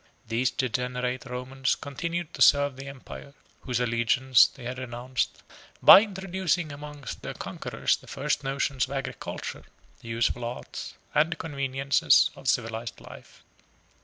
[0.29, 5.43] 23 These degenerate Romans continued to serve the empire, whose allegiance they had renounced,
[5.83, 9.61] by introducing among their conquerors the first notions of agriculture,
[9.99, 13.43] the useful arts, and the conveniences of civilized life.